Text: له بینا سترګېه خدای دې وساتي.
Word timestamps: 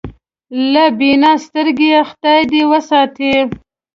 له 0.71 0.85
بینا 0.99 1.31
سترګېه 1.45 2.01
خدای 2.09 2.41
دې 2.51 2.61
وساتي. 2.71 3.33